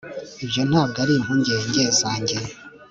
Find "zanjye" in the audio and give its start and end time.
1.99-2.37